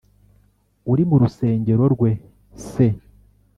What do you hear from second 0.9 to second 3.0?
Uri mu rusengero rwe se